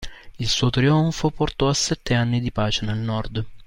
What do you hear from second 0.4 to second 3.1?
suo trionfo portò a sette anni di pace nel